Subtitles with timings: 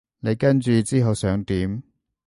[0.21, 1.83] 你跟住之後想點？